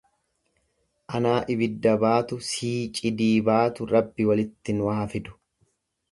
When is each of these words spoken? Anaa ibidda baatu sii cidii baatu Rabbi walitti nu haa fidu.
Anaa 1.17 1.41
ibidda 1.55 1.91
baatu 2.03 2.39
sii 2.47 2.79
cidii 2.99 3.33
baatu 3.49 3.87
Rabbi 3.91 4.27
walitti 4.31 4.75
nu 4.79 4.89
haa 4.95 5.05
fidu. 5.13 5.37